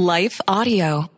[0.00, 1.17] Life Audio.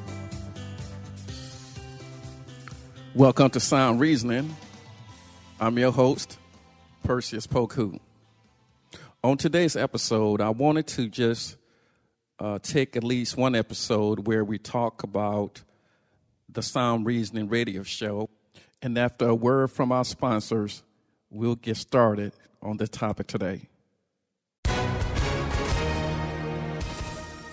[3.13, 4.55] Welcome to Sound Reasoning.
[5.59, 6.39] I'm your host,
[7.03, 7.99] Perseus Poku.
[9.21, 11.57] On today's episode, I wanted to just
[12.39, 15.61] uh, take at least one episode where we talk about
[16.47, 18.29] the Sound Reasoning radio show.
[18.81, 20.81] And after a word from our sponsors,
[21.29, 22.31] we'll get started
[22.61, 23.67] on the topic today.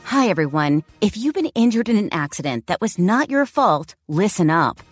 [0.05, 0.85] Hi, everyone.
[1.01, 4.81] If you've been injured in an accident that was not your fault, listen up.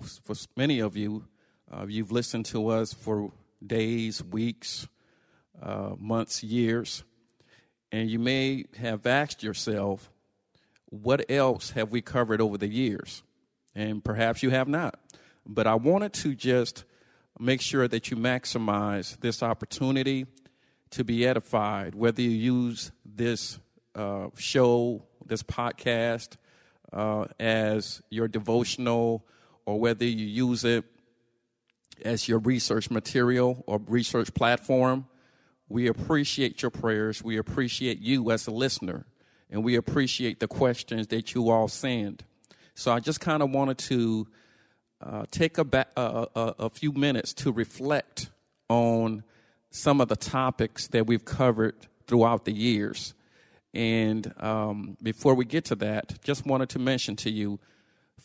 [0.00, 1.24] For many of you,
[1.70, 3.30] uh, you've listened to us for
[3.64, 4.88] days, weeks,
[5.60, 7.04] uh, months, years,
[7.90, 10.10] and you may have asked yourself,
[10.86, 13.22] what else have we covered over the years?
[13.74, 14.98] And perhaps you have not.
[15.46, 16.84] But I wanted to just
[17.38, 20.26] make sure that you maximize this opportunity
[20.90, 23.58] to be edified, whether you use this
[23.94, 26.36] uh, show, this podcast,
[26.92, 29.26] uh, as your devotional,
[29.66, 30.84] or whether you use it
[32.04, 35.06] as your research material or research platform.
[35.68, 37.22] We appreciate your prayers.
[37.22, 39.06] We appreciate you as a listener
[39.50, 42.24] and we appreciate the questions that you all send.
[42.74, 44.26] So I just kind of wanted to
[45.00, 48.30] uh, take a, ba- a, a, a few minutes to reflect
[48.68, 49.24] on
[49.70, 51.74] some of the topics that we've covered
[52.06, 53.14] throughout the years.
[53.74, 57.58] And um, before we get to that, just wanted to mention to you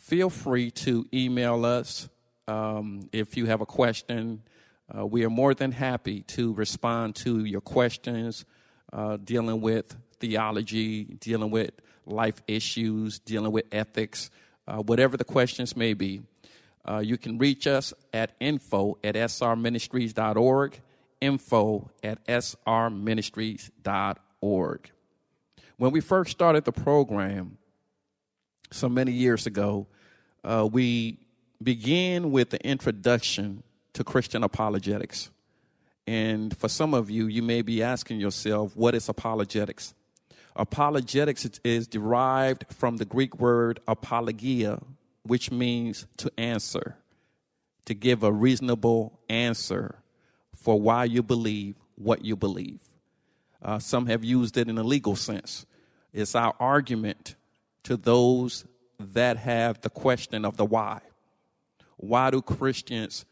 [0.07, 2.07] feel free to email us
[2.47, 4.41] um, if you have a question.
[4.97, 8.45] Uh, we are more than happy to respond to your questions
[8.93, 11.71] uh, dealing with theology, dealing with
[12.05, 14.31] life issues, dealing with ethics,
[14.65, 16.21] uh, whatever the questions may be.
[16.87, 20.79] Uh, you can reach us at info at srministries.org,
[21.19, 24.91] info at srministries.org.
[25.75, 27.57] When we first started the program,
[28.71, 29.87] so many years ago,
[30.43, 31.17] uh, we
[31.61, 35.29] begin with the introduction to Christian apologetics.
[36.05, 39.93] And for some of you, you may be asking yourself, what is apologetics?
[40.55, 44.79] Apologetics is derived from the Greek word apologia,
[45.23, 46.95] which means to answer,
[47.85, 49.95] to give a reasonable answer
[50.55, 52.81] for why you believe what you believe.
[53.61, 55.65] Uh, some have used it in a legal sense.
[56.13, 57.35] It's our argument
[57.83, 58.65] to those
[58.99, 61.01] that have the question of the why.
[61.97, 63.25] Why do Christians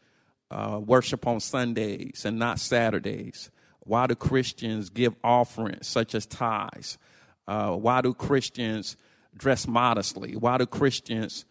[0.50, 3.50] uh, worship on Sundays and not Saturdays?
[3.80, 6.98] Why do Christians give offerings such as tithes?
[7.46, 8.96] Uh, why do Christians
[9.36, 10.36] dress modestly?
[10.36, 11.44] Why do Christians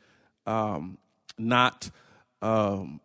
[0.46, 0.98] um,
[1.38, 1.89] not
[2.42, 3.00] um,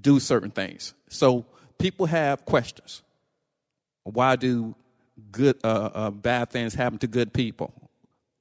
[0.00, 0.94] do certain things?
[1.08, 1.44] So
[1.78, 3.02] people have questions.
[4.04, 4.74] Why do
[5.32, 7.72] good uh, uh, bad things happen to good people?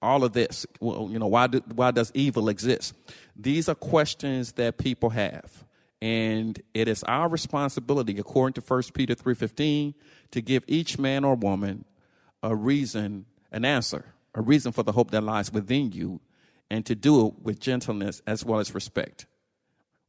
[0.03, 2.93] All of this, well, you know, why do, why does evil exist?
[3.37, 5.63] These are questions that people have,
[6.01, 9.93] and it is our responsibility, according to 1 Peter three fifteen,
[10.31, 11.85] to give each man or woman
[12.43, 16.19] a reason, an answer, a reason for the hope that lies within you,
[16.69, 19.25] and to do it with gentleness as well as respect.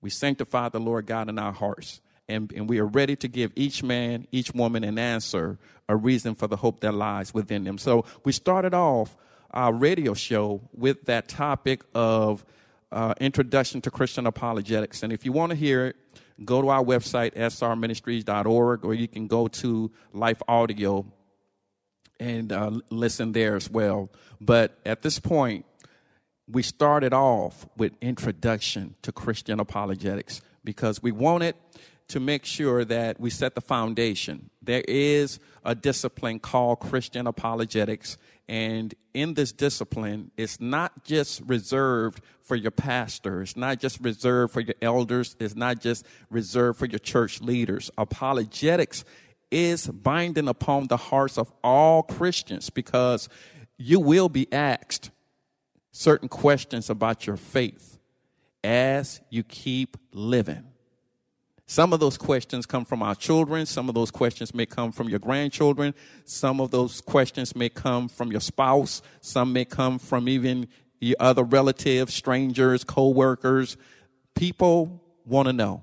[0.00, 3.52] We sanctify the Lord God in our hearts, and, and we are ready to give
[3.54, 5.58] each man, each woman an answer,
[5.88, 7.78] a reason for the hope that lies within them.
[7.78, 9.14] So we started off
[9.54, 12.44] our radio show with that topic of
[12.92, 15.02] uh, Introduction to Christian Apologetics.
[15.02, 15.96] And if you want to hear it,
[16.44, 21.06] go to our website, srministries.org, or you can go to Life Audio
[22.20, 24.10] and uh, listen there as well.
[24.40, 25.64] But at this point,
[26.48, 31.54] we started off with Introduction to Christian Apologetics because we wanted
[32.08, 34.50] to make sure that we set the foundation.
[34.62, 38.18] There is a discipline called Christian apologetics,
[38.48, 44.52] and in this discipline, it's not just reserved for your pastor, it's not just reserved
[44.52, 47.90] for your elders, it's not just reserved for your church leaders.
[47.96, 49.04] Apologetics
[49.50, 53.28] is binding upon the hearts of all Christians because
[53.78, 55.10] you will be asked
[55.90, 57.98] certain questions about your faith
[58.62, 60.64] as you keep living.
[61.66, 63.64] Some of those questions come from our children.
[63.64, 65.94] Some of those questions may come from your grandchildren.
[66.26, 69.00] Some of those questions may come from your spouse.
[69.20, 70.68] Some may come from even
[71.00, 73.78] your other relatives, strangers, co-workers.
[74.34, 75.82] People want to know.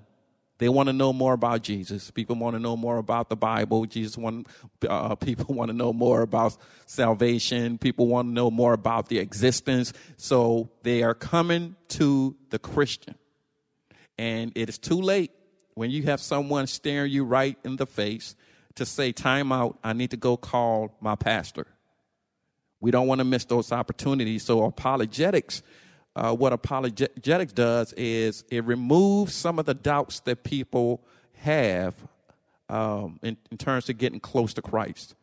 [0.59, 2.11] They want to know more about Jesus.
[2.11, 3.87] People want to know more about the Bible.
[3.87, 4.47] Jesus want
[4.87, 6.55] uh, people want to know more about
[6.85, 7.79] salvation.
[7.79, 9.91] People want to know more about the existence.
[10.17, 13.15] So they are coming to the Christian,
[14.19, 15.31] and it is too late
[15.81, 18.35] when you have someone staring you right in the face
[18.75, 21.65] to say, Time out, I need to go call my pastor.
[22.79, 24.43] We don't want to miss those opportunities.
[24.43, 25.63] So, apologetics,
[26.15, 31.01] uh, what apologetics does is it removes some of the doubts that people
[31.37, 31.95] have
[32.69, 35.15] um, in, in terms of getting close to Christ.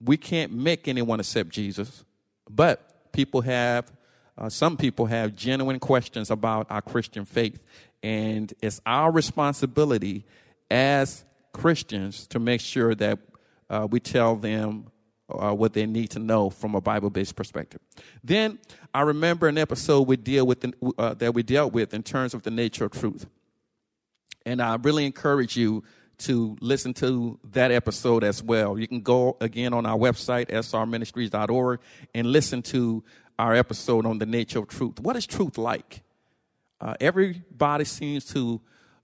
[0.00, 2.02] We can't make anyone accept Jesus,
[2.50, 3.92] but people have
[4.38, 7.58] uh, some people have genuine questions about our Christian faith.
[8.02, 10.24] And it's our responsibility
[10.70, 13.18] as Christians to make sure that
[13.68, 14.86] uh, we tell them
[15.30, 17.80] uh, what they need to know from a Bible-based perspective.
[18.24, 18.58] Then
[18.94, 20.64] I remember an episode we deal with
[20.96, 23.26] uh, that we dealt with in terms of the nature of truth,
[24.46, 25.84] and I really encourage you
[26.18, 28.78] to listen to that episode as well.
[28.78, 31.80] You can go again on our website srministries.org
[32.14, 33.04] and listen to
[33.38, 34.98] our episode on the nature of truth.
[34.98, 36.02] What is truth like?
[36.80, 38.60] Uh, everybody seems to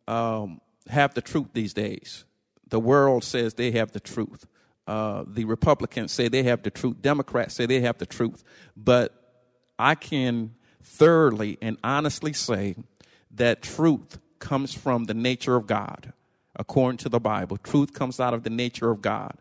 [0.07, 2.25] um, have the truth these days.
[2.69, 4.47] The world says they have the truth.
[4.87, 7.01] Uh, the Republicans say they have the truth.
[7.01, 8.45] Democrats say they have the truth.
[8.77, 9.13] But
[9.79, 12.77] I can thoroughly and honestly say
[13.31, 16.13] that truth comes from the nature of God,
[16.55, 17.57] according to the Bible.
[17.57, 19.39] Truth comes out of the nature of God.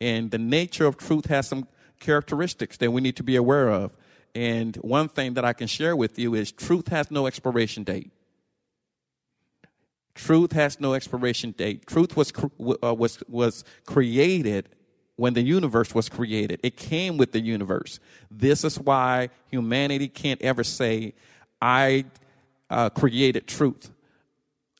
[0.00, 1.68] And the nature of truth has some
[2.00, 3.96] characteristics that we need to be aware of.
[4.36, 8.10] And one thing that I can share with you is truth has no expiration date.
[10.14, 11.86] Truth has no expiration date.
[11.86, 12.34] Truth was
[12.82, 14.68] uh, was was created
[15.16, 16.60] when the universe was created.
[16.62, 17.98] It came with the universe.
[18.30, 21.14] This is why humanity can't ever say,
[21.62, 22.04] "I
[22.68, 23.90] uh, created truth."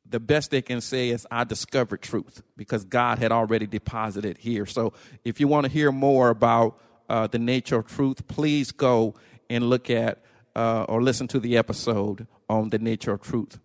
[0.04, 4.66] The best they can say is, "I discovered truth," because God had already deposited here.
[4.66, 4.92] So,
[5.24, 9.14] if you want to hear more about uh, the nature of truth, please go
[9.50, 10.22] and look at
[10.54, 13.58] uh, or listen to the episode on the nature of truth.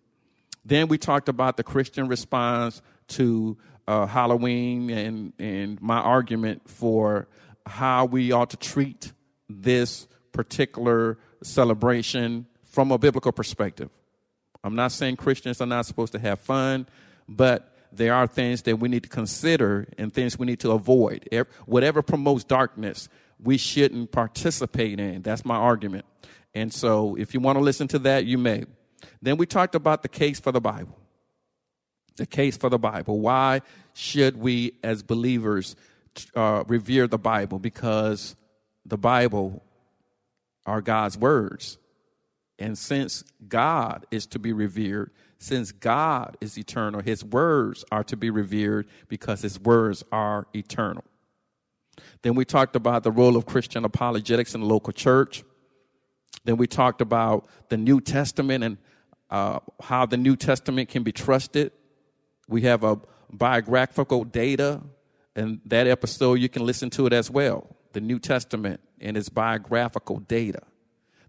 [0.64, 3.56] Then we talked about the Christian response to
[3.88, 7.26] uh, Halloween and, and my argument for
[7.66, 9.12] how we ought to treat
[9.48, 13.90] this particular celebration from a biblical perspective.
[14.64, 16.86] I'm not saying Christians are not supposed to have fun,
[17.28, 21.28] but there are things that we need to consider and things we need to avoid.
[21.66, 23.08] Whatever promotes darkness,
[23.42, 25.22] we shouldn't participate in.
[25.22, 26.04] That's my argument.
[26.54, 28.64] And so if you want to listen to that, you may.
[29.20, 30.98] Then we talked about the case for the Bible.
[32.16, 33.20] The case for the Bible.
[33.20, 33.62] Why
[33.94, 35.76] should we, as believers,
[36.34, 37.58] uh, revere the Bible?
[37.58, 38.36] Because
[38.84, 39.62] the Bible
[40.66, 41.78] are God's words.
[42.58, 48.16] And since God is to be revered, since God is eternal, his words are to
[48.16, 51.02] be revered because his words are eternal.
[52.22, 55.44] Then we talked about the role of Christian apologetics in the local church.
[56.44, 58.78] Then we talked about the New Testament and
[59.30, 61.72] uh, how the New Testament can be trusted.
[62.48, 63.00] We have a
[63.32, 64.82] biographical data,
[65.34, 67.76] and that episode you can listen to it as well.
[67.92, 70.62] The New Testament and its biographical data.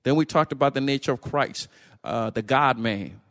[0.04, 1.68] Then we talked about the nature of Christ,
[2.04, 3.22] uh, the God man.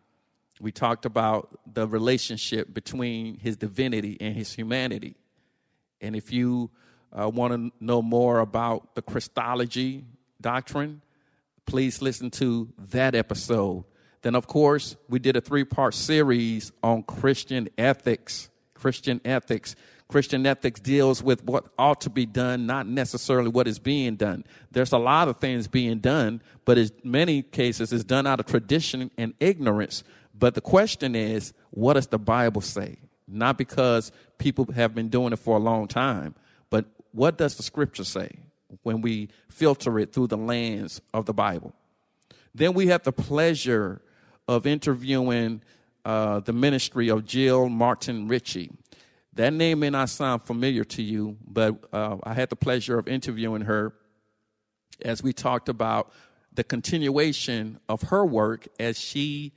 [0.61, 5.17] We talked about the relationship between his divinity and his humanity.
[6.01, 6.71] And if you
[7.19, 10.05] uh, want to know more about the Christology
[10.41, 11.03] doctrine,
[11.67, 13.85] please listen to that episode.
[14.23, 18.49] Then, of course, we did a three part series on Christian ethics.
[18.75, 19.77] Christian ethics.
[20.09, 24.45] Christian ethics deals with what ought to be done, not necessarily what is being done.
[24.71, 28.47] There's a lot of things being done, but in many cases it's done out of
[28.47, 30.05] tradition and ignorance.
[30.39, 32.99] But the question is, what does the Bible say?
[33.27, 36.35] Not because people have been doing it for a long time,
[37.13, 38.31] what does the scripture say
[38.83, 41.73] when we filter it through the lens of the Bible?
[42.55, 44.03] Then we have the pleasure
[44.49, 45.63] of interviewing
[46.05, 48.71] uh, the ministry of Jill Martin Rische.
[49.35, 53.09] That name may not sound familiar to you, but uh, I had the pleasure of
[53.09, 53.95] interviewing her
[55.03, 56.13] as we talked about
[56.53, 59.53] the continuation of her work as she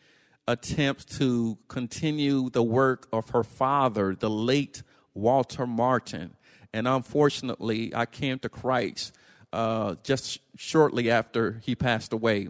[0.48, 4.84] attempts to continue the work of her father, the late
[5.14, 6.36] Walter Martin.
[6.76, 9.16] And unfortunately, I came to Christ
[9.54, 12.50] uh, just shortly after he passed away.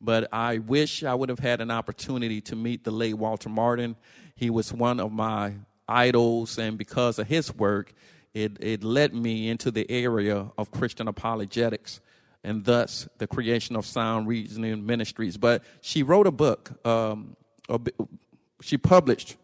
[0.00, 3.96] But I wish I would have had an opportunity to meet the late Walter Martin.
[4.36, 5.54] He was one of my
[5.88, 7.92] idols, and because of his work,
[8.34, 12.00] it, it led me into the area of Christian apologetics
[12.44, 15.36] and thus the creation of sound reasoning ministries.
[15.36, 17.34] But she wrote a book, um,
[17.68, 17.80] a,
[18.60, 19.34] she published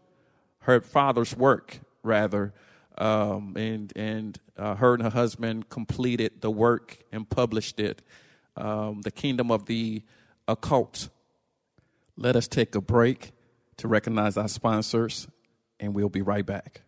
[0.61, 2.52] her father's work, rather,
[2.99, 8.03] um, and, and uh, her and her husband completed the work and published it,
[8.57, 10.03] um, The Kingdom of the
[10.49, 11.09] Occult.
[12.17, 13.33] Let us take a break
[13.79, 15.27] to recognize our sponsors
[15.81, 16.83] and we'll be right back.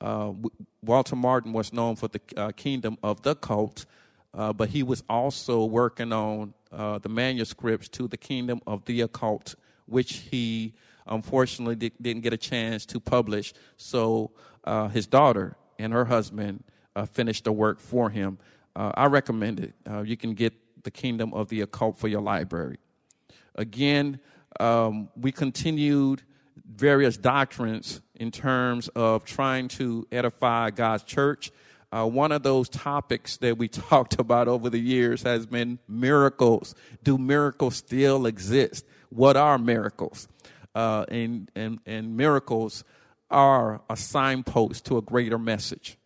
[0.00, 0.32] Uh,
[0.82, 3.86] Walter Martin was known for the uh, kingdom of the cult,
[4.34, 9.00] uh, but he was also working on uh, the manuscripts to the kingdom of the
[9.00, 9.54] occult,
[9.86, 10.74] which he
[11.06, 13.52] unfortunately did, not get a chance to publish.
[13.76, 14.30] So
[14.64, 16.64] uh, his daughter and her husband
[16.96, 18.38] uh, finished the work for him.
[18.76, 19.72] I recommend it.
[20.04, 22.78] you can get the kingdom of the occult for your library.
[23.54, 24.20] Again,
[24.60, 26.22] um, we continued
[26.74, 31.50] various doctrines in terms of trying to edify God's church.
[31.92, 36.74] Uh, one of those topics that we talked about over the years has been miracles.
[37.02, 38.84] Do miracles still exist?
[39.10, 40.28] What are miracles?
[40.74, 42.84] Uh, and, and, and miracles
[43.30, 45.98] are a signpost to a greater message.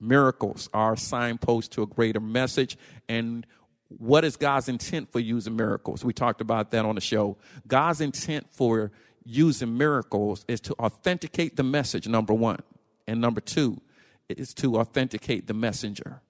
[0.00, 2.76] Miracles are a signpost to a greater message,
[3.08, 3.46] and
[3.88, 6.04] what is God's intent for using miracles?
[6.04, 7.36] We talked about that on the show.
[7.66, 8.90] God's intent for
[9.24, 12.60] using miracles is to authenticate the message, number one.
[13.06, 13.80] And number two
[14.28, 16.20] is to authenticate the messenger.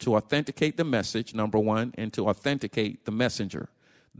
[0.00, 3.68] To authenticate the message, number one, and to authenticate the messenger.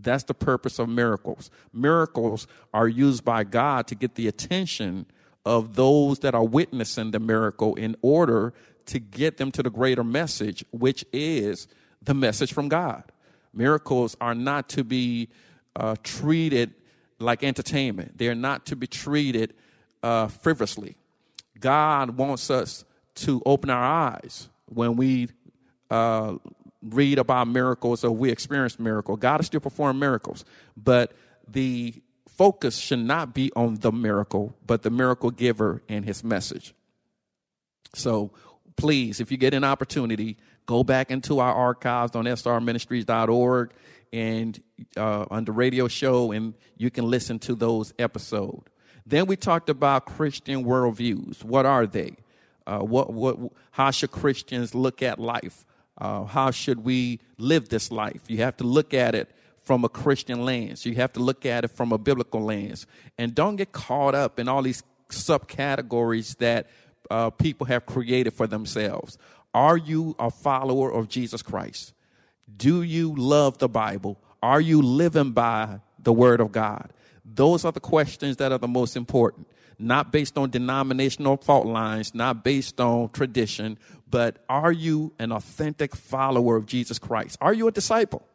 [0.01, 1.51] That's the purpose of miracles.
[1.73, 5.07] Miracles are used by God to get the attention
[5.45, 8.53] of those that are witnessing the miracle in order
[8.87, 11.69] to get them to the greater message, which is
[12.03, 13.05] the message from God.
[13.53, 15.29] Miracles are not to be
[15.75, 16.75] uh, treated
[17.19, 19.55] like entertainment, they're not to be treated
[20.03, 20.97] uh, frivolously.
[21.59, 22.85] God wants us
[23.17, 25.29] to open our eyes when we
[25.91, 26.35] uh,
[26.83, 29.19] read about miracles or we experience miracles.
[29.19, 30.45] God is still performing miracles,
[30.77, 31.13] but
[31.47, 31.95] the
[32.29, 36.75] focus should not be on the miracle, but the miracle giver and his message.
[37.95, 38.31] So
[38.77, 43.73] please, if you get an opportunity, go back into our archives on srministries.org
[44.13, 44.63] and
[44.97, 48.69] uh, on the radio show, and you can listen to those episodes.
[49.05, 51.43] Then we talked about Christian worldviews.
[51.43, 52.17] What are they?
[52.67, 53.39] Uh, what, what,
[53.71, 55.65] how should Christians look at life?
[56.01, 58.23] Uh, how should we live this life?
[58.29, 60.87] You have to look at it from a Christian lens.
[60.87, 62.87] You have to look at it from a biblical lens.
[63.19, 66.69] And don't get caught up in all these subcategories that
[67.11, 69.19] uh, people have created for themselves.
[69.53, 71.93] Are you a follower of Jesus Christ?
[72.57, 74.19] Do you love the Bible?
[74.43, 76.93] Are you living by the Word of God?
[77.25, 79.49] Those are the questions that are the most important.
[79.79, 83.79] Not based on denominational fault lines, not based on tradition,
[84.11, 87.37] but are you an authentic follower of Jesus Christ?
[87.41, 88.27] Are you a disciple?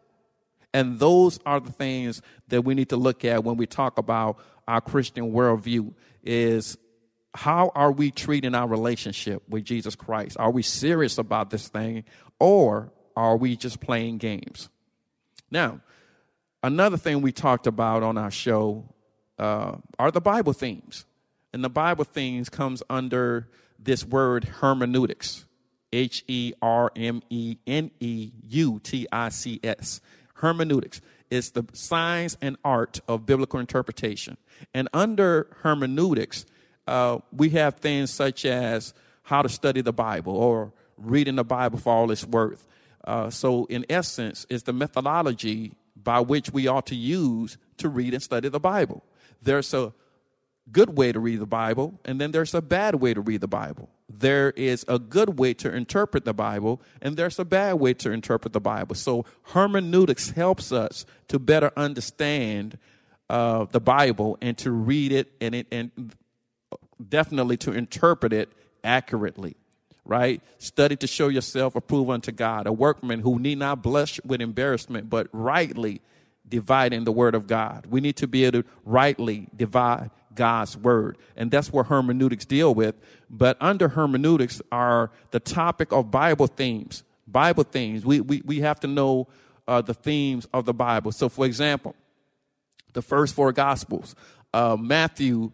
[0.73, 4.37] And those are the things that we need to look at when we talk about
[4.67, 6.77] our Christian worldview is
[7.35, 10.37] how are we treating our relationship with Jesus Christ?
[10.39, 12.05] Are we serious about this thing
[12.39, 14.69] or are we just playing games?
[15.51, 15.81] Now,
[16.63, 18.93] another thing we talked about on our show
[19.37, 21.05] uh, are the Bible themes.
[21.53, 25.45] And the Bible themes comes under this word hermeneutics.
[25.93, 30.01] H E R M E N E U T I C S.
[30.35, 34.37] Hermeneutics is the science and art of biblical interpretation.
[34.73, 36.45] And under hermeneutics,
[36.87, 41.79] uh, we have things such as how to study the Bible or reading the Bible
[41.79, 42.67] for all it's worth.
[43.03, 48.13] Uh, so, in essence, it's the methodology by which we ought to use to read
[48.13, 49.03] and study the Bible.
[49.41, 49.93] There's a
[50.71, 53.47] good way to read the Bible, and then there's a bad way to read the
[53.47, 53.89] Bible.
[54.19, 58.11] There is a good way to interpret the Bible, and there's a bad way to
[58.11, 58.95] interpret the Bible.
[58.95, 62.77] So hermeneutics helps us to better understand
[63.29, 66.13] uh, the Bible and to read it and it and
[67.09, 68.51] definitely to interpret it
[68.83, 69.55] accurately.
[70.05, 70.41] Right?
[70.57, 75.09] Study to show yourself approved unto God, a workman who need not blush with embarrassment,
[75.09, 76.01] but rightly
[76.47, 77.87] dividing the word of God.
[77.89, 81.17] We need to be able to rightly divide God's word.
[81.35, 82.95] And that's what hermeneutics deal with.
[83.29, 87.03] But under hermeneutics are the topic of Bible themes.
[87.27, 88.05] Bible themes.
[88.05, 89.27] We, we, we have to know
[89.67, 91.11] uh, the themes of the Bible.
[91.11, 91.95] So, for example,
[92.93, 94.15] the first four Gospels,
[94.53, 95.51] uh, Matthew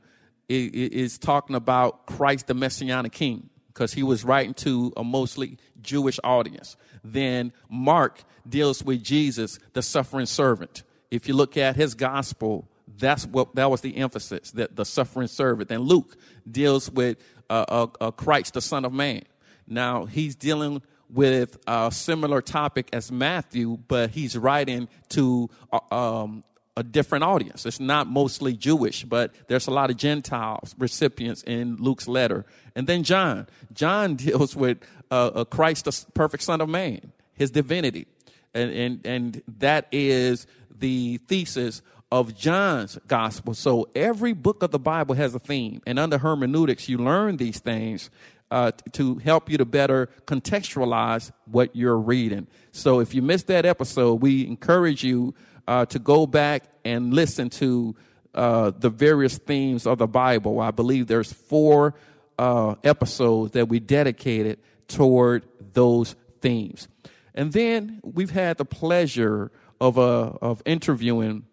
[0.48, 5.58] is, is talking about Christ, the Messianic King, because he was writing to a mostly
[5.82, 6.76] Jewish audience.
[7.04, 10.84] Then Mark deals with Jesus, the suffering servant.
[11.12, 12.68] If you look at his gospel,
[13.00, 15.70] that's what that was the emphasis that the suffering servant.
[15.70, 16.18] Then Luke
[16.50, 17.18] deals with
[17.50, 19.24] uh, uh, uh, Christ, the Son of Man.
[19.68, 26.44] Now he's dealing with a similar topic as Matthew, but he's writing to uh, um,
[26.78, 27.66] a different audience.
[27.66, 32.46] It's not mostly Jewish, but there's a lot of Gentiles recipients in Luke's letter.
[32.76, 33.48] And then John.
[33.74, 34.78] John deals with
[35.10, 38.06] uh, Christ, the perfect Son of Man, his divinity.
[38.54, 40.48] And, and, and that is
[40.80, 43.54] the thesis of John's gospel.
[43.54, 47.60] So every book of the Bible has a theme, and under hermeneutics, you learn these
[47.60, 48.10] things
[48.52, 52.48] uh, to help you to better contextualize what you're reading.
[52.72, 55.36] So if you missed that episode, we encourage you
[55.68, 57.96] uh, to go back and listen to
[58.34, 60.60] uh, the various themes of the Bible.
[60.60, 61.94] I believe there's four
[62.40, 66.88] uh, episodes that we dedicated toward those themes.
[67.36, 71.44] And then we've had the pleasure of, uh, of interviewing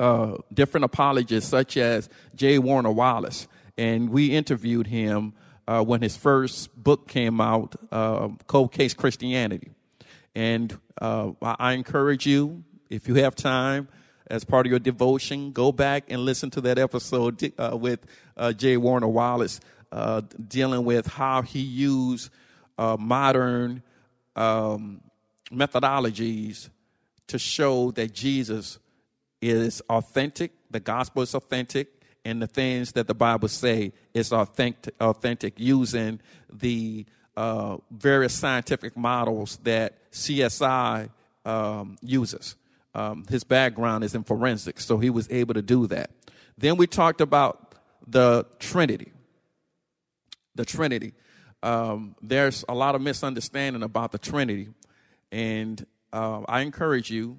[0.00, 2.58] uh, different apologists, such as J.
[2.58, 3.48] Warner Wallace.
[3.76, 5.34] And we interviewed him
[5.66, 9.72] uh, when his first book came out, uh, Cold Case Christianity.
[10.34, 13.88] And uh, I encourage you, if you have time,
[14.28, 18.00] as part of your devotion, go back and listen to that episode uh, with
[18.36, 18.76] uh, J.
[18.76, 19.60] Warner Wallace
[20.48, 22.30] dealing with how he used
[22.78, 23.82] modern
[24.36, 25.00] um,
[25.50, 26.68] methodologies
[27.26, 28.78] to show that Jesus
[29.40, 31.88] is authentic, the gospel is authentic,
[32.24, 36.20] and the things that the Bible say is authentic, authentic using
[36.52, 41.08] the uh, various scientific models that CSI
[41.44, 42.56] um, uses.
[42.94, 46.10] Um, his background is in forensics, so he was able to do that.
[46.56, 47.74] Then we talked about
[48.06, 49.12] the Trinity.
[50.56, 51.12] The Trinity.
[51.62, 54.68] Um, there's a lot of misunderstanding about the Trinity,
[55.30, 57.38] and uh, I encourage you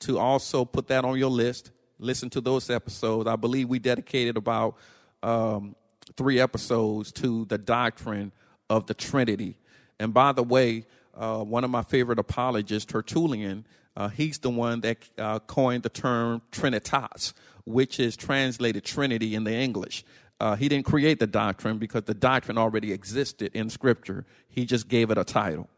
[0.00, 1.70] to also put that on your list.
[1.98, 3.28] Listen to those episodes.
[3.28, 4.76] I believe we dedicated about
[5.22, 5.76] um,
[6.16, 8.32] three episodes to the doctrine
[8.68, 9.56] of the Trinity.
[9.98, 14.80] And by the way, uh, one of my favorite apologists, Tertullian, uh, he's the one
[14.80, 17.34] that uh, coined the term Trinitas,
[17.64, 20.04] which is translated Trinity in the English.
[20.38, 24.24] Uh, he didn't create the doctrine because the doctrine already existed in Scripture.
[24.48, 25.68] He just gave it a title.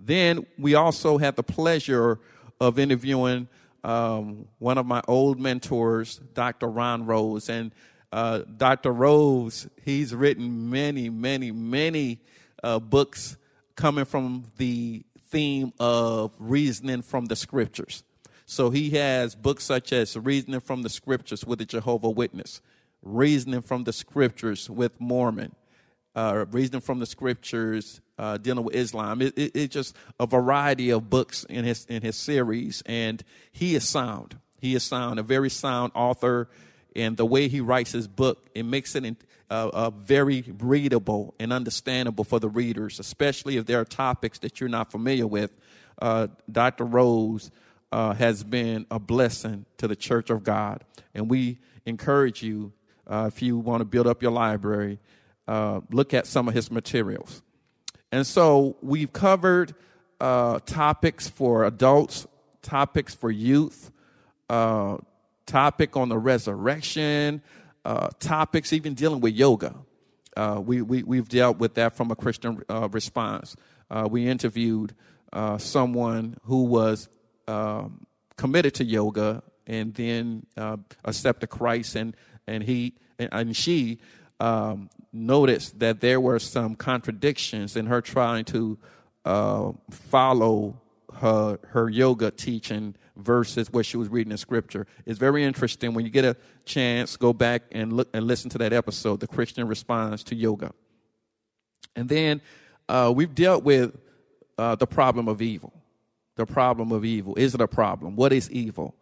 [0.00, 2.18] Then we also had the pleasure
[2.64, 3.48] of interviewing
[3.82, 6.66] um, one of my old mentors, Dr.
[6.66, 7.48] Ron Rhodes.
[7.48, 7.72] And
[8.12, 8.92] uh, Dr.
[8.92, 12.20] Rhodes, he's written many, many, many
[12.62, 13.36] uh, books
[13.76, 18.02] coming from the theme of reasoning from the scriptures.
[18.46, 22.60] So he has books such as Reasoning from the Scriptures with the Jehovah Witness,
[23.02, 25.54] Reasoning from the Scriptures with Mormon,
[26.14, 29.22] uh, Reasoning from the Scriptures uh, dealing with Islam.
[29.22, 33.22] It, it, it's just a variety of books in his in his series, and
[33.52, 34.38] he is sound.
[34.60, 36.48] He is sound, a very sound author,
[36.96, 39.16] and the way he writes his book, it makes it in,
[39.50, 44.60] uh, uh, very readable and understandable for the readers, especially if there are topics that
[44.60, 45.50] you're not familiar with.
[46.00, 46.84] Uh, Dr.
[46.84, 47.50] Rhodes
[47.92, 52.72] uh, has been a blessing to the Church of God, and we encourage you
[53.06, 54.98] uh, if you want to build up your library,
[55.90, 57.42] look at some of his materials.
[58.14, 59.74] And so we've covered
[60.20, 62.28] uh, topics for adults,
[62.62, 63.90] topics for youth,
[64.48, 64.98] uh,
[65.46, 67.42] topic on the resurrection,
[67.84, 69.74] uh, topics even dealing with yoga.
[70.36, 73.56] Uh, we, we, we've dealt with that from a Christian uh, response.
[73.90, 74.94] Uh, we interviewed
[75.58, 77.08] someone who was
[77.48, 80.46] um, committed to yoga and then
[81.04, 82.14] accepted Christ, and,
[82.46, 83.98] and he and, and she
[84.40, 88.78] um, noticed that there were some contradictions in her trying to
[89.24, 90.80] uh, follow
[91.20, 94.86] her, her yoga teaching versus what she was reading in scripture.
[95.06, 95.94] It's very interesting.
[95.94, 99.28] When you get a chance, go back and look and listen to that episode, The
[99.28, 100.72] Christian Response to Yoga.
[101.94, 102.42] And then
[102.88, 103.96] uh, we've dealt with
[104.58, 105.72] uh, the problem of evil.
[106.36, 107.36] The problem of evil.
[107.36, 108.16] Is it a problem?
[108.16, 108.96] What is evil?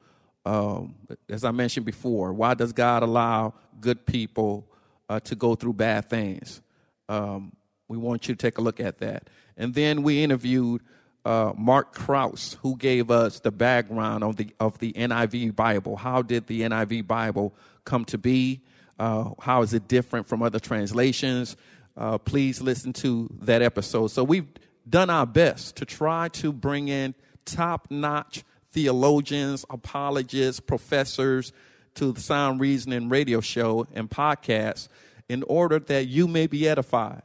[0.45, 0.97] Um,
[1.31, 4.67] as I mentioned before, why does God allow good people
[5.09, 6.61] uh, to go through bad things?
[7.09, 7.53] Um,
[7.89, 9.29] we want you to take a look at that.
[9.57, 10.83] And then we interviewed
[11.25, 15.97] uh, Mark Krause, who gave us the background of the of the NIV Bible.
[15.97, 18.63] How did the NIV Bible come to be?
[18.99, 21.57] Uh, how is it different from other translations?
[21.97, 24.09] Uh, please listen to that episode.
[24.09, 24.49] So we've
[24.89, 31.53] done our best to try to bring in top notch theologians, apologists, professors
[31.95, 34.89] to the Sound Reasoning radio show and podcast
[35.29, 37.23] in order that you may be edified.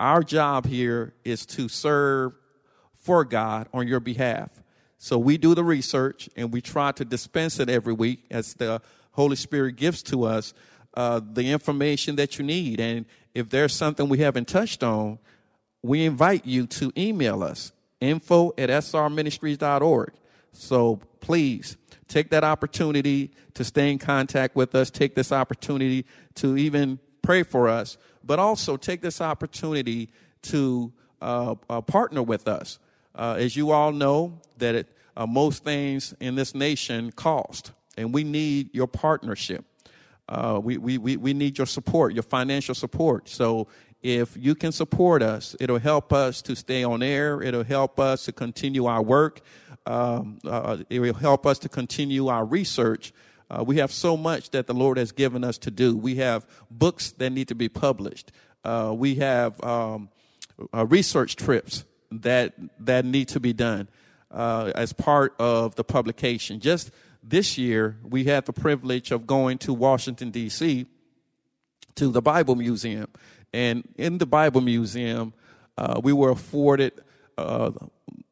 [0.00, 2.32] Our job here is to serve
[2.94, 4.50] for God on your behalf.
[4.98, 8.80] So we do the research and we try to dispense it every week as the
[9.12, 10.54] Holy Spirit gives to us
[10.94, 12.80] uh, the information that you need.
[12.80, 15.18] And if there's something we haven't touched on,
[15.82, 20.12] we invite you to email us info at srministries.org.
[20.52, 21.76] So please
[22.12, 24.90] take that opportunity to stay in contact with us.
[24.90, 30.10] Take this opportunity to even pray for us, but also take this opportunity
[30.42, 32.78] to uh, uh, partner with us.
[33.14, 38.12] Uh, as you all know, that it, uh, most things in this nation cost, and
[38.12, 39.64] we need your partnership.
[40.28, 43.28] Uh, we, we, we need your support, your financial support.
[43.28, 43.68] So
[44.02, 47.40] if you can support us, it'll help us to stay on air.
[47.42, 49.40] It'll help us to continue our work.
[49.86, 53.12] Um, uh, it will help us to continue our research.
[53.50, 55.96] Uh, we have so much that the Lord has given us to do.
[55.96, 58.32] We have books that need to be published.
[58.64, 60.08] Uh, we have um,
[60.72, 63.88] uh, research trips that that need to be done
[64.30, 66.60] uh, as part of the publication.
[66.60, 66.90] Just
[67.22, 70.86] this year, we had the privilege of going to Washington D.C.
[71.96, 73.08] to the Bible Museum
[73.52, 75.34] and in the Bible Museum,
[75.76, 76.92] uh, we were afforded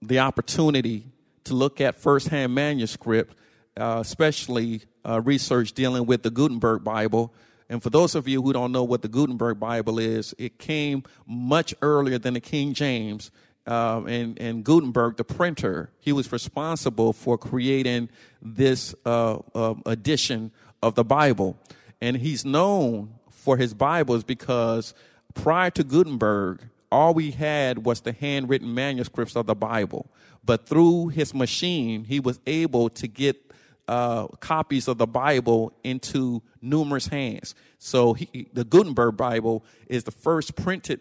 [0.03, 1.07] the opportunity
[1.45, 3.37] to look at firsthand manuscript,
[3.77, 7.33] uh, especially uh, research dealing with the Gutenberg Bible.
[7.69, 11.05] And for those of you who don't know what the Gutenberg Bible is, it came
[11.27, 13.31] much earlier than the King James.
[13.67, 18.09] Um, and, and Gutenberg, the printer, he was responsible for creating
[18.43, 20.51] this uh, uh, edition
[20.83, 21.57] of the Bible.
[22.01, 24.95] And he's known for his Bibles because
[25.35, 30.11] prior to Gutenberg, all we had was the handwritten manuscripts of the Bible.
[30.45, 33.53] But through his machine, he was able to get
[33.87, 37.55] uh, copies of the Bible into numerous hands.
[37.79, 41.01] So he, the Gutenberg Bible is the first printed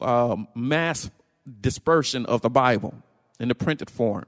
[0.00, 1.10] um, mass
[1.60, 2.94] dispersion of the Bible
[3.40, 4.26] in the printed form.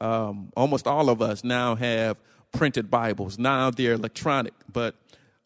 [0.00, 2.16] Um, almost all of us now have
[2.52, 3.38] printed Bibles.
[3.38, 4.94] Now they're electronic, but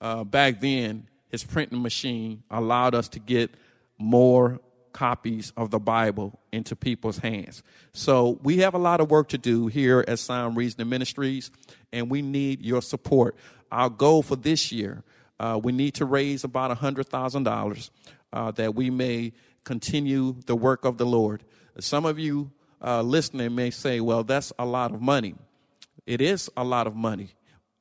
[0.01, 3.51] uh, back then his printing machine allowed us to get
[3.99, 4.61] more
[4.95, 7.63] copies of the Bible into people's hands.
[7.93, 11.51] So we have a lot of work to do here at Sound Reasoning Ministries,
[11.93, 13.37] and we need your support.
[13.71, 15.03] Our goal for this year,
[15.39, 17.91] uh, we need to raise about $100,000
[18.33, 19.33] uh, that we may
[19.65, 21.45] continue the work of the Lord.
[21.81, 22.53] Some of you
[22.83, 25.35] uh, listening may say, well, that's a lot of money.
[26.07, 27.31] It is a lot of money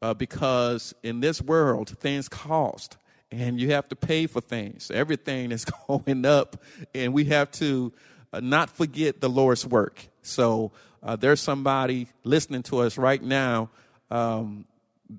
[0.01, 2.97] uh, because in this world, things cost
[3.41, 4.91] and you have to pay for things.
[4.91, 6.61] Everything is going up,
[6.93, 7.91] and we have to
[8.31, 10.07] uh, not forget the Lord's work.
[10.21, 13.69] So uh, there's somebody listening to us right now
[14.11, 14.65] um,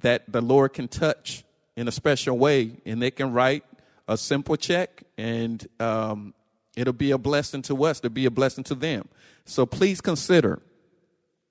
[0.00, 1.44] that the Lord can touch
[1.76, 3.64] in a special way, and they can write
[4.06, 6.34] a simple check, and um,
[6.76, 9.08] it'll be a blessing to us, to be a blessing to them.
[9.44, 10.62] So please consider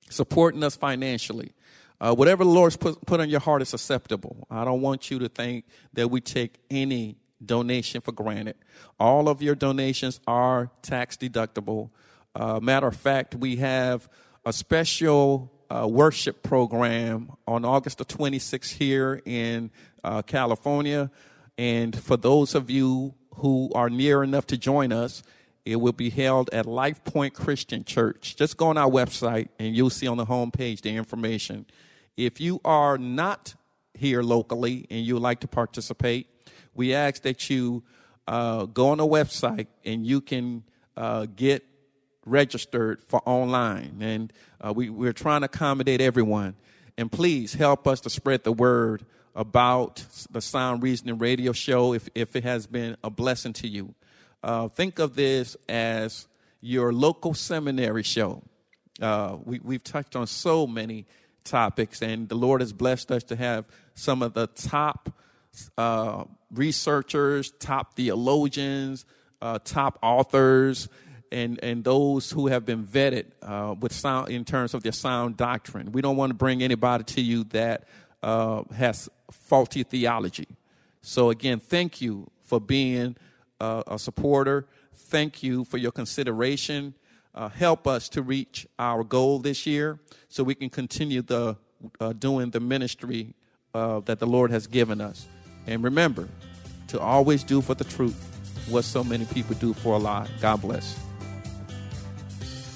[0.09, 1.51] supporting us financially.
[1.99, 4.47] Uh, whatever the Lord's put, put on your heart is acceptable.
[4.49, 8.55] I don't want you to think that we take any donation for granted.
[8.99, 11.89] All of your donations are tax deductible.
[12.35, 14.09] Uh, matter of fact, we have
[14.45, 19.71] a special uh, worship program on August the 26th here in
[20.03, 21.09] uh, California.
[21.57, 25.23] And for those of you who are near enough to join us,
[25.65, 28.35] it will be held at Life Point Christian Church.
[28.35, 31.65] Just go on our website and you'll see on the homepage the information.
[32.17, 33.55] If you are not
[33.93, 36.27] here locally and you would like to participate,
[36.73, 37.83] we ask that you
[38.27, 40.63] uh, go on the website and you can
[40.97, 41.63] uh, get
[42.25, 43.97] registered for online.
[44.01, 46.55] And uh, we, we're trying to accommodate everyone.
[46.97, 52.07] And please help us to spread the word about the Sound Reasoning Radio Show if,
[52.13, 53.95] if it has been a blessing to you.
[54.43, 56.27] Uh, think of this as
[56.59, 58.41] your local seminary show.
[59.01, 61.05] Uh, we, we've touched on so many
[61.43, 65.09] topics, and the Lord has blessed us to have some of the top
[65.77, 69.05] uh, researchers, top theologians,
[69.41, 70.89] uh, top authors,
[71.31, 75.37] and, and those who have been vetted uh, with sound in terms of their sound
[75.37, 75.91] doctrine.
[75.91, 77.85] We don't want to bring anybody to you that
[78.21, 80.47] uh, has faulty theology.
[81.01, 83.15] So again, thank you for being
[83.59, 84.67] uh, a supporter.
[84.95, 86.93] Thank you for your consideration.
[87.35, 91.57] Uh, help us to reach our goal this year, so we can continue the
[91.99, 93.33] uh, doing the ministry
[93.73, 95.27] uh, that the Lord has given us.
[95.67, 96.27] And remember
[96.87, 98.15] to always do for the truth
[98.69, 100.27] what so many people do for a lie.
[100.39, 100.97] God bless.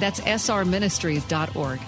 [0.00, 1.80] That's srministries.org.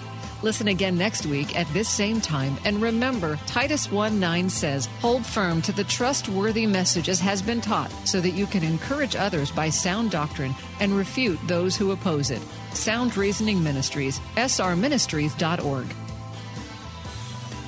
[0.43, 2.57] Listen again next week at this same time.
[2.65, 7.61] And remember, Titus 1 9 says, Hold firm to the trustworthy message as has been
[7.61, 12.29] taught, so that you can encourage others by sound doctrine and refute those who oppose
[12.29, 12.41] it.
[12.73, 15.85] Sound Reasoning Ministries, srministries.org.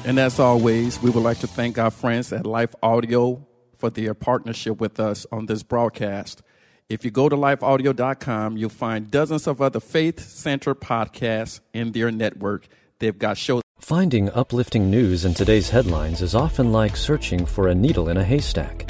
[0.04, 3.44] And as always, we would like to thank our friends at Life Audio
[3.78, 6.44] for their partnership with us on this broadcast.
[6.88, 12.12] If you go to lifeaudio.com, you'll find dozens of other faith centered podcasts in their
[12.12, 12.68] network.
[13.00, 13.64] They've got shows.
[13.80, 18.24] Finding uplifting news in today's headlines is often like searching for a needle in a
[18.24, 18.88] haystack.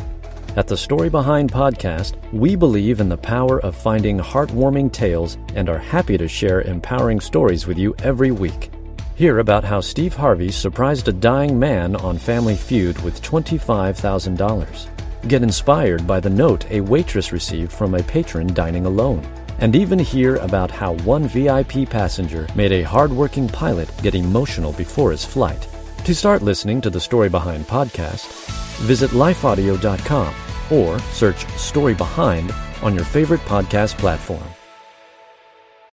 [0.58, 5.70] At the Story Behind podcast, we believe in the power of finding heartwarming tales and
[5.70, 8.72] are happy to share empowering stories with you every week.
[9.16, 14.95] Hear about how Steve Harvey surprised a dying man on Family Feud with $25,000.
[15.28, 19.26] Get inspired by the note a waitress received from a patron dining alone.
[19.58, 25.12] And even hear about how one VIP passenger made a hardworking pilot get emotional before
[25.12, 25.68] his flight.
[26.04, 28.28] To start listening to the Story Behind podcast,
[28.82, 30.36] visit lifeaudio.com
[30.72, 34.55] or search Story Behind on your favorite podcast platform.